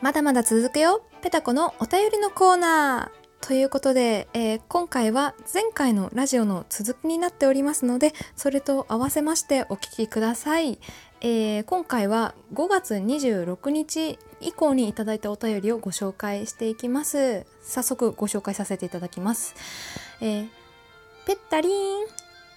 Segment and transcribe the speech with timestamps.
[0.00, 1.02] まだまだ続くよ。
[1.20, 3.46] ペタコのお便りのコーナー。
[3.46, 10.78] ということで、えー今回は前回のラジオの続きになっておりますのでそれと合わせましてお聞きください、
[11.22, 17.46] えー今回は5月26日以降にいただいたお便りをご紹介していきます。
[17.62, 19.54] 早速ご紹介させていただきます、
[20.20, 20.48] えー
[21.26, 22.06] ペッタリン。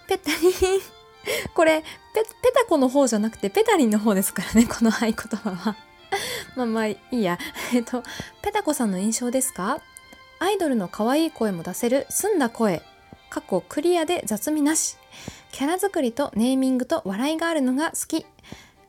[0.07, 0.81] ペッタリン。
[1.53, 1.85] これペ
[2.41, 5.75] ペタコの方じゃなくてペタリンの方ですからねこの合言葉は。
[6.55, 7.37] まあまあいいや。
[7.73, 8.03] えっと、
[8.41, 9.81] ペタコさんの印象ですか？
[10.39, 12.81] アイドルの可愛い声も出せる澄んだ声。
[13.29, 14.97] 過去クリアで雑味なし。
[15.51, 18.25] キャラ作りとネーミングと笑いがあるのが好き。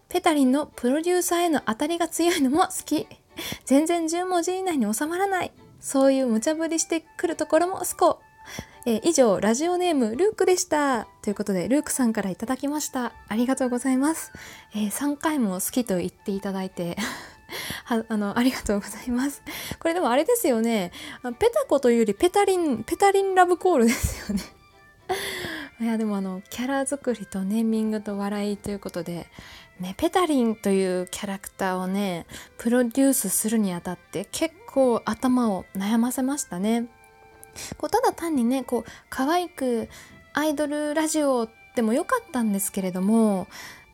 [0.09, 3.07] ペタリンのプロデューサーへの当たりが強いのも好き。
[3.65, 5.53] 全然10文字以内に収まらない。
[5.81, 8.21] そういう無茶ぶりしてくるところも好こ。
[8.87, 11.07] えー以上、ラジオネーム、ルークでした。
[11.23, 13.15] ということで、ルークさんからいただきました。
[13.29, 14.31] ありがとうございます。
[14.75, 16.99] えー3回も好きと言っていただいて、
[17.85, 19.43] はあの、ありがとうございます。
[19.79, 20.93] これでもあれですよね。
[21.39, 24.43] ペタコというよりペタリン、ペタリンラブコールですよね。
[25.81, 29.29] いや、でもあの、キャラ作りとネーミングと笑いということで、
[29.81, 32.27] ね、ペタリンというキャラクターをね、
[32.59, 36.87] プロデュースするにあたって結構頭を悩ませましたね。
[37.77, 39.89] こうただ単にねこう可愛く
[40.33, 43.47] アイドルラジオでもよかったんですけれども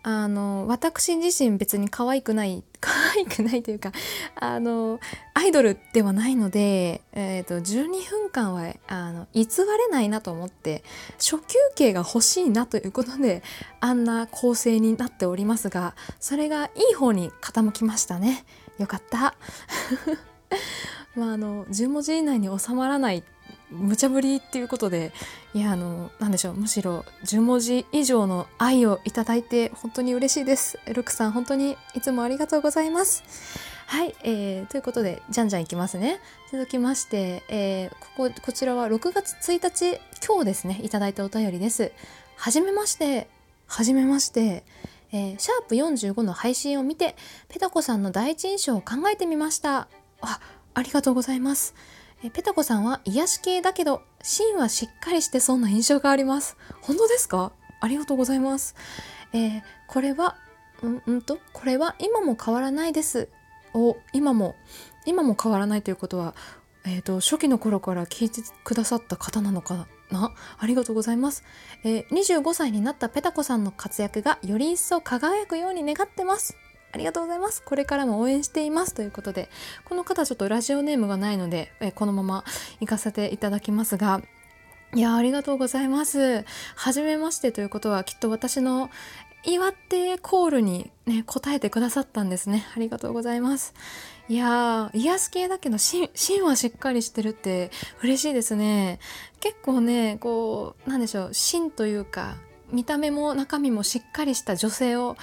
[0.03, 3.92] あの私自身別に可愛くない 可愛くないというか
[4.34, 4.98] あの
[5.34, 9.47] アイドルではないので、えー、と12分間はあの偽
[9.78, 10.83] れないなと思って
[11.19, 13.42] 初休憩が欲しいなということで
[13.81, 18.47] あんな構成になっておりますがそれがいい方に傾きましたね。
[18.78, 19.34] よかった。
[21.14, 23.22] まああの10文字以内に収まらない
[23.70, 25.12] 無茶ぶりっていうことで
[25.54, 30.78] いやあのなんでしょうむしろ10文字以上の愛をいただいて本当に嬉しいです。
[30.92, 33.22] ルクさん本当にいつもありがとうございます。
[33.86, 36.20] はい、えー、ということでじゃんじゃんいきますね。
[36.52, 41.92] 続きまして、えーこここちらは6月1日今日ですねいただいたお便りです。
[42.37, 43.28] はじめまして
[43.66, 44.64] はじめまして
[45.12, 47.16] えーシャープ45の配信を見て
[47.48, 49.88] ペタコさんの第一印象を考えてみました。
[50.20, 50.41] あ
[50.75, 51.75] ありがとうございます。
[52.22, 56.56] えペタコさんは癒し系だけど芯はしっかりしてそうな印象があります。
[56.82, 57.53] 本当ですか？
[57.81, 58.75] ありがとうございます、
[59.32, 60.36] えーこれは
[60.82, 61.38] うんうんと？
[61.53, 63.28] これは今も変わらないです。
[63.72, 64.54] お今も
[65.06, 66.34] 今も変わらないということは
[66.84, 70.34] えー、と初期の頃から聞いてくださった方なのかな？
[70.58, 71.44] ありがとうございます、
[71.84, 76.56] えー25歳になったペタコさんの活躍がより一層輝くように願ってます。
[76.92, 77.62] ありがとうございます。
[77.62, 78.94] これからも応援しています。
[78.94, 79.48] ということで、
[79.84, 82.44] この方ちょっとラジオネームがないので、えこのまま
[82.80, 84.22] 行かせていただきますが、
[84.94, 86.44] いやありがとうございます。
[86.74, 88.90] はじめましてということは、きっと私の
[89.44, 92.66] 祝ってコールにね、答えてくださったんですね。
[92.76, 93.72] ありがとうございます。
[94.28, 97.70] いやー、癒し系だけど、芯、芯はしっかりしてるって
[98.02, 98.98] 嬉しいですね。
[99.40, 102.36] 結構ね、こう、なんでしょう、芯というか、
[102.72, 105.16] 見た目も中身もしっかりした女性を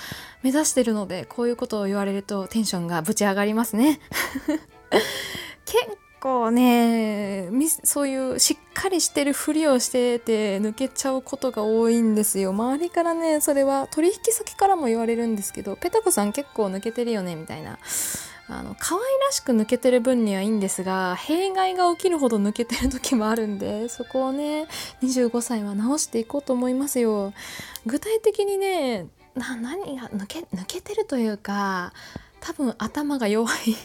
[0.44, 4.00] 目指してるので、こういうことを言われるとテンションがぶち上がりますね。
[5.66, 7.50] 結構ね、
[7.84, 12.52] そういうしっかりしてるふりをしてて抜けちゃうことが多いんですよ。
[12.52, 17.80] 周りからね、それは取引先からも言われるんですけど、ペタコさん結構抜けてるよね、みたいな。
[18.50, 24.68] あの、可愛らしく抜けてる分にはいいんですが、弊害が起きるほど抜けてる時もあるんで、そこをね、
[25.02, 27.34] 25歳は直していこうと思いますよ。
[27.86, 31.94] 具体的にね、な、何が抜け、抜けてるというか、
[32.40, 33.76] 多分頭が弱い。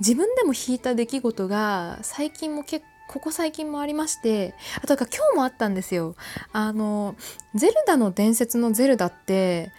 [0.00, 6.14] 自分でも引いた出来事が最近も結構ここ最近もありましてあとか今日もあったんですよ。
[6.52, 7.16] あの
[7.54, 9.72] ゼルダの伝説のゼルダって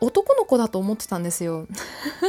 [0.00, 1.66] 男の子だと思ってたんですよ。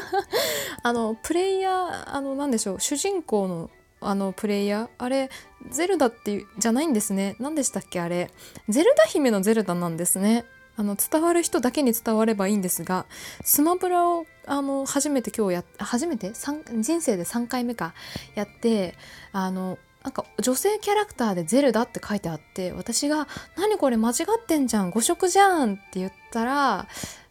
[0.82, 3.70] あのプレイヤーあのなんでしょう主人公の
[4.02, 5.30] あのプレイヤーあれ
[5.70, 7.36] ゼルダってじゃないんですね。
[7.40, 8.32] 何でしたっけあれ。
[8.68, 10.46] ゼルダ姫のゼルダなんですね。
[10.76, 13.08] あの伝わる人だけに伝わればいいんですが
[13.44, 16.32] スマブラをあの初めて今日や初めて？
[16.34, 17.94] 人生で3回目か。
[18.36, 18.96] やって
[19.32, 19.78] あの
[20.08, 23.28] なんか女性キャラクターでゼルダって書いてあって私が
[23.60, 26.88] 「何これ間違ってんじゃん誤色じゃん」って言ったら、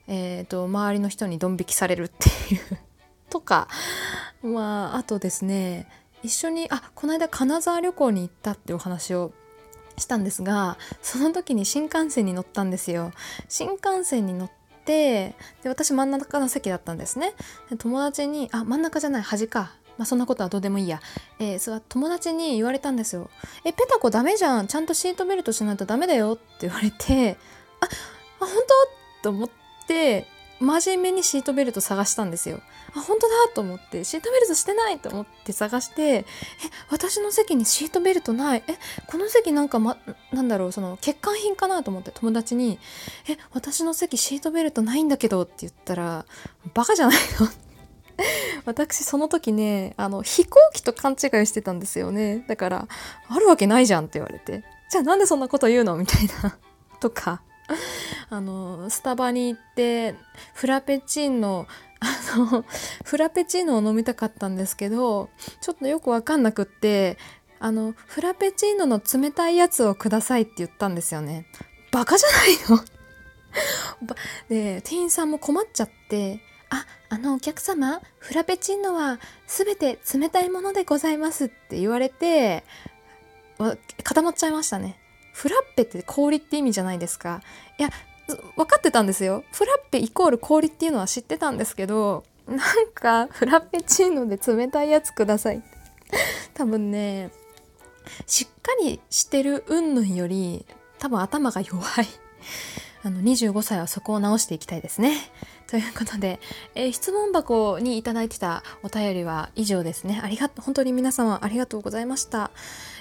[0.07, 2.79] えー、と周りの人にドン引きされるっていう。
[3.31, 3.69] とか
[4.43, 5.89] まああとですね
[6.23, 9.33] 一緒にあこの間金沢旅行に行ったっていうお話を
[9.97, 13.11] したんですがその時に新幹線に乗ったんですよ。
[13.49, 14.51] 新幹線に乗っ
[14.85, 17.33] てで私真ん中の席だったんですね。
[17.79, 19.73] 友達にあ真ん中じゃない端か。
[19.99, 21.01] まあそんなことはどうでもいいや、
[21.39, 23.31] えー、それは友達に言われたんですよ。
[23.65, 24.67] えペタコダメじゃん。
[24.67, 27.37] ちゃんとシートベルトしないとダメだよって言われて
[27.81, 27.89] ああ
[28.41, 28.51] 本
[29.23, 29.23] 当？
[29.23, 29.51] と思っ
[29.89, 30.27] て
[30.61, 32.61] 真面目にシートベルト探したんですよ。
[32.95, 36.25] あ、本当だと思って、シートベルトしてないと思って探して、え、
[36.91, 38.65] 私の席にシートベルトない？
[38.67, 39.99] え、この席なんかま、
[40.33, 42.79] なんだろう、その、欠陥品かなと思って友達に、
[43.29, 46.25] え、私の席シートベルトないんだけどって言ったら、
[46.73, 47.49] バカじゃないの？
[48.65, 52.45] 私その時ねあの飛行機と勘違いしてたんですよね。
[52.49, 52.89] だから
[53.29, 54.65] あるわけないじゃんって言われて。
[54.91, 56.59] じゃあなんでそんなこと言うのみたいな。
[57.01, 57.43] とか
[58.31, 60.15] あのスタバに行って
[60.55, 61.67] フラペチーノ
[62.01, 62.65] あの
[63.05, 65.31] フラペチーノを飲みたかったんですけど
[65.61, 67.19] ちょっとよくわかんなくって
[67.59, 71.47] あのフラペチーノの冷たいやつをくださいって言ったんですよね。
[71.91, 72.85] バカじゃないの？
[74.49, 76.41] で店員さんも困っちゃって
[76.71, 82.65] あ、あのお客様、フラペチーノはすべて冷たいものでございますって言われて、
[84.03, 84.99] 固まっちゃいましたね。
[85.33, 87.43] フラッペって氷って意味じゃないですか。
[87.79, 87.91] いや、
[88.57, 89.45] 分かってたんですよ。
[89.53, 92.61] フラッペイコール氷っていうのは知ってたんですけど、なん
[92.95, 95.63] かフラペチーノで冷たいやつください。
[96.55, 97.31] 多分ね、
[98.27, 100.65] しっかりしてる云々より
[100.99, 102.07] 多分頭が弱い。
[103.03, 105.17] あの25歳はそこを直していきたいですね。
[105.69, 106.41] ということで、
[106.75, 110.21] えー、質問箱にいただいてたお便りは以上ですね。
[110.23, 112.51] ありがと、本当に皆様ありがとうございました。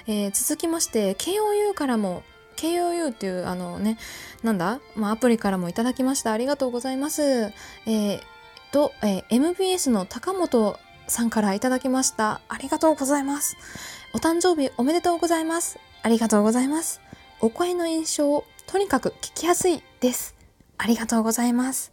[0.06, 2.22] えー、続きまして、KOU からも
[2.56, 3.98] KOU っていうあのね、
[4.42, 6.32] なんだ、まあ、アプリからもいただきました。
[6.32, 7.22] ありがとうございます。
[7.22, 8.20] えー、
[8.72, 10.76] と、えー、MBS の高本
[11.06, 12.40] さんからいただきました。
[12.48, 13.56] ありがとうございます。
[14.12, 15.78] お誕生日おめでとうございます。
[16.02, 17.00] ありがとうございます。
[17.40, 20.34] お声の印象、とにかく聞きやすいです。
[20.78, 21.92] ありがとうございます。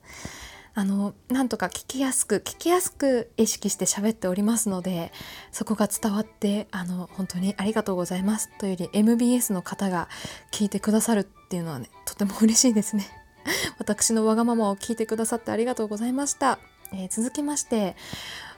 [0.75, 5.12] あのなんとか聞きやすく聞きやすく意識して喋っておりますので
[5.52, 10.10] そこが伝わってあの本当にありがとうございますというより MBS の方が
[10.52, 13.06] 聞いてくださるっていうのはねとても嬉しいですね。
[13.78, 16.60] 私のわがままを聞いてくださってありがとうございました、
[16.94, 17.98] えー、続きまして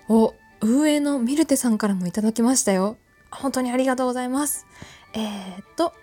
[0.07, 2.97] お運営のミルテさんからもいただきましたよ。
[3.31, 4.65] 本当にありがとうございます。
[5.13, 5.94] えー、っと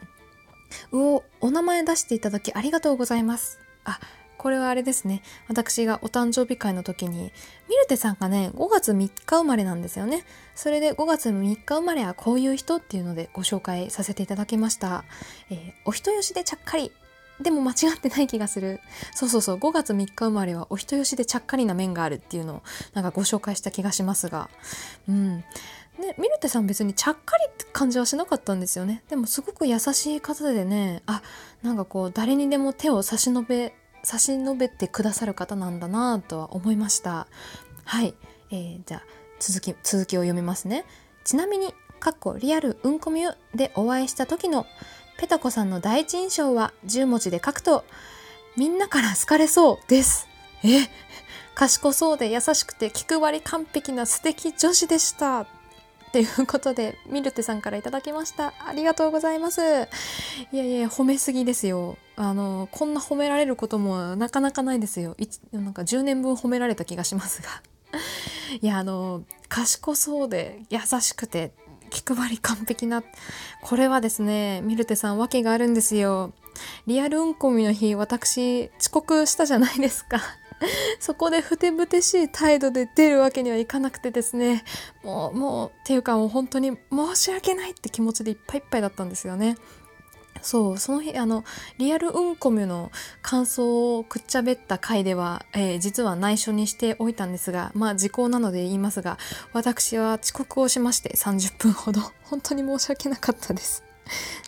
[0.93, 3.59] おお名前出していただきありがとうございます。
[3.85, 3.99] あ
[4.39, 5.23] これはあれですね。
[5.49, 7.33] 私がお誕生日会の時に、
[7.69, 10.25] ミルテさんがね、5月3日生まれなんですよね。
[10.55, 15.05] それで5月3日生まれはこういう人っていうのでご紹介させていただきました。
[15.51, 16.93] えー、お人よしでちゃっかり。
[17.41, 18.81] でも間違ってない気がする。
[19.15, 22.63] そうそうそう、5月3日生まれはお人よしでちゃっかりな面があるっていうのを
[22.95, 24.51] なんかご紹介した気がしますが。
[25.09, 25.45] うん。
[25.99, 29.03] ね、ミルテさん別にちゃっかりって感じはしなかったんですよね。
[29.09, 31.23] でもすごく優しい方でね、あ、
[31.63, 37.27] なんかこう誰にでも手を差し伸べ差し伸べてくださる方なんだなとは思いました。
[37.85, 38.15] はい、
[38.51, 39.03] えー、じゃあ
[39.39, 40.85] 続き続きを読みますね。
[41.25, 44.67] ちなみにかっこリアルうんこみゅでお会いした時の
[45.19, 47.85] ペタコさんの第一印象は10文字で書くと
[48.57, 50.29] みんなから好かれそうです。
[50.65, 50.89] え
[51.55, 55.47] 賢そうで優しくて気配り完璧な素敵女子でした。
[56.13, 58.53] ということで、ミルテさんから頂きました。
[58.67, 59.61] ありがとうございます。
[60.53, 61.97] いやいや、褒めすぎですよ。
[62.17, 65.17] あの、こんな褒められることもなかなかないですよ。
[65.53, 67.49] なんか10年分褒められた気がしますが。
[68.61, 71.53] いや、あの、賢そうで優しくて
[71.89, 73.03] 気配り完璧な、
[73.63, 76.33] これはですね、ミルテさん訳があるんですよ。
[76.87, 80.21] リアルうんこみの日、私遅刻したじゃないですか。
[81.01, 84.65] そこでふてぶてしい態度で出るわけにはいかなくてですね
[85.03, 89.57] もうもうっていうかもう本当に申し訳ないって気持ちでいっぱいいっぱいだったんですよね。
[90.41, 91.45] そうその日あの
[91.79, 92.91] リアルうんこみの
[93.23, 99.19] 感想をくっちゃべった回では、えー、実は内緒にしておいたんですがまあ時効なので言いますが
[99.53, 103.85] 私は遅刻をしまして30分ほど本当に申し訳なかったです。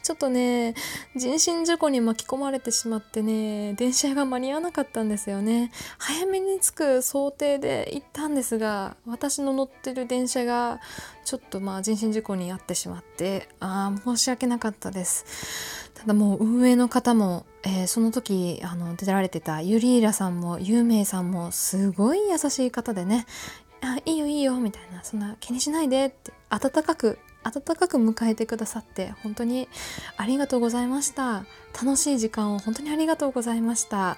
[0.03, 0.75] ちょっとね、
[1.17, 5.73] 人身事故に巻き込まれてしまってね、電車が間に合わなかったんですよね。
[5.99, 10.81] 早めに着く想定で行ったんですが、私の乗ってる電車が
[11.25, 15.25] ちょっとまあ人身事故に遭ってしまって、ああ、申し訳なかったです。
[15.95, 23.27] ただもう運営の方も、えー、その時あの出られてたユリーラさんもユーメイさんもすごい優しい方でね、
[23.81, 29.69] あいいよいいよみたいなそんな気にしないでって温かく温かく迎えてくださって本当に
[30.17, 31.45] ありがとうございました。
[31.81, 34.17] 楽しい時間を本当にありがとうございました。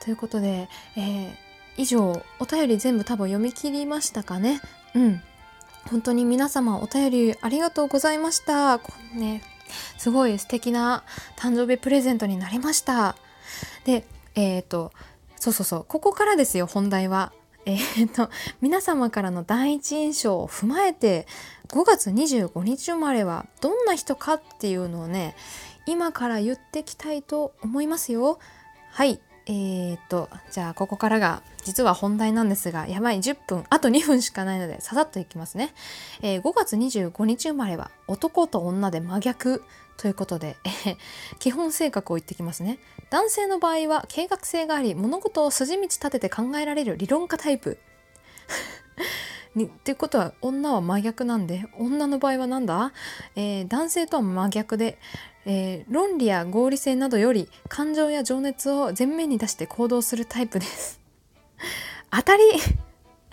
[0.00, 1.34] ということで、えー、
[1.76, 4.60] 以上お便り全部多分読み切りましたかね？
[4.94, 5.22] うん。
[5.90, 8.78] 本当に皆様お便りありがとうございました。
[9.12, 9.42] ね
[9.98, 11.04] すごい素敵な
[11.36, 13.16] 誕生日プレゼントになりました。
[13.84, 14.92] でえっ、ー、と
[15.36, 17.32] そうそうそうここからですよ本題は。
[17.66, 18.30] えー、っと
[18.60, 21.26] 皆様からの第一印象を踏まえて
[21.68, 25.34] 5月25日生まれはどんな人かっていうのをね
[25.86, 28.38] 今から言ってきたいと思いますよ。
[28.90, 35.74] はいえー、とじゃあここからが実は本題なんですがやばい10分あと2分しかないのでささっといきますね、
[36.22, 39.62] えー、5月25日生まれは男と女で真逆
[39.96, 40.96] ということで、えー、
[41.38, 42.78] 基本性格を言ってきますね。
[43.10, 47.78] 男性の場合は計画性があり物事を筋道立てて考えられる理論家タイプ。
[49.54, 52.92] にっていうことは女は真逆なんで女の場合は何だ、
[53.36, 54.98] えー、男性とは真逆で、
[55.46, 61.03] えー、論理や合理性などより感情や情熱を前面に出して行動するタイプです。
[62.14, 62.42] 当たり。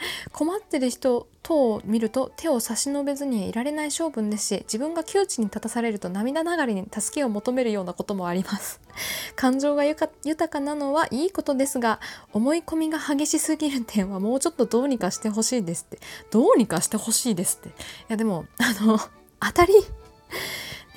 [0.31, 8.81] 困ってる人等を見ると手を差し伸べずにはいられない性分ですし自分が窮地に立たされると涙ながらに助けを求めるようなこともあります。
[9.35, 11.99] 感情が豊かなのはいいことですが
[12.33, 15.99] 思い込みが激しすぎる点はもうちょっとどうにかしてほしいですって。
[16.29, 17.69] どうにかしてほしいですって。
[17.69, 17.71] い
[18.09, 18.99] やでもあの
[19.39, 19.73] 当たり。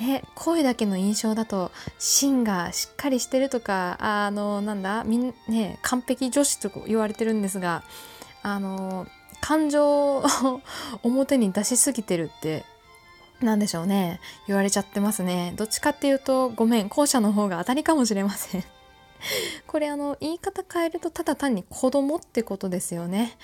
[0.04, 7.82] ね、声だけの印象だと芯がしっかりしてるとかあのなんだみん、ね、完璧女子と言われてるんですが
[8.42, 9.06] あの
[9.40, 10.24] 感情を
[11.02, 12.64] 表に出しすぎてるって
[13.40, 15.54] 何でしょうね言われちゃってますね。
[15.56, 18.64] どっちかっていうとごめん後者の方が当たりかもしれません。
[19.66, 23.36] これあの言い方変えるとただ単に子供ってことですよね。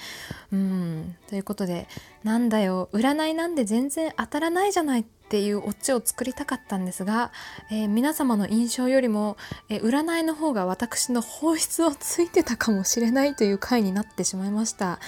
[0.52, 1.88] うんということで
[2.22, 7.30] なんだよ占いなんで全然当たらないじゃないっていうオチを作りたかったんですが、
[7.70, 9.36] えー、皆様の印象よりも、
[9.68, 14.98] えー、占いの方が私の本質をついてたかもしれないという回になってしまいました。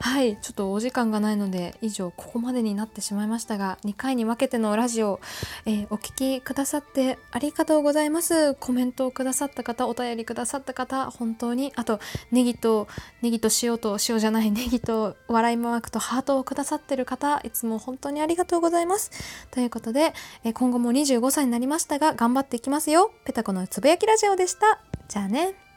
[0.00, 5.20] はいちょっとお時間がないので以上ここまでになってしまいましたが2回に分けてのラジオ、
[5.64, 8.56] えー、お聴きくださってありがとうございます。
[8.56, 12.00] コメントをくださった方お便りくださった方本当にあと
[12.32, 12.88] ネギと
[13.22, 19.12] ネギと塩と塩じゃないネギと笑いマークとハートをくださってる方いつも本当にありがとうございます。
[19.52, 20.12] といういうことで、
[20.44, 23.12] え今後も25歳になりましたが頑張っていきますよ。
[23.24, 24.80] ペタコのつぶやきラジオでした。
[25.08, 25.67] じゃあね。